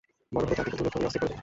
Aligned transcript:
বড়ো 0.33 0.45
হলে 0.47 0.55
চার 0.57 0.65
দিকে 0.65 0.77
তুলো 0.79 0.89
ছড়িয়ে 0.93 1.07
অস্থির 1.09 1.21
করে 1.21 1.29
দেবে। 1.31 1.37